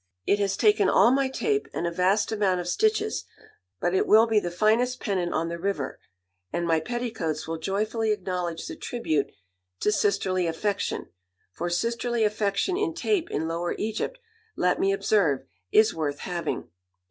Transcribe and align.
It 0.25 0.39
has 0.39 0.57
taken 0.57 0.89
all 0.89 1.11
my 1.11 1.29
tape, 1.29 1.67
and 1.75 1.85
a 1.85 1.91
vast 1.91 2.31
amount 2.31 2.59
of 2.59 2.67
stitches, 2.67 3.25
but 3.79 3.93
it 3.93 4.07
will 4.07 4.25
be 4.25 4.39
the 4.39 4.49
finest 4.49 4.99
pennant 4.99 5.31
on 5.31 5.47
the 5.49 5.59
river, 5.59 5.99
and 6.51 6.65
my 6.65 6.79
petticoats 6.79 7.47
will 7.47 7.59
joyfully 7.59 8.11
acknowledge 8.11 8.65
the 8.65 8.75
tribute 8.75 9.31
to 9.79 9.91
sisterly 9.91 10.47
affection, 10.47 11.11
for 11.51 11.69
sisterly 11.69 12.23
affection 12.23 12.75
in 12.77 12.95
tape 12.95 13.29
in 13.29 13.47
Lower 13.47 13.75
Egypt, 13.77 14.17
let 14.55 14.79
me 14.79 14.91
observe, 14.91 15.41
is 15.71 15.93
worth 15.93 16.21
having." 16.21 16.71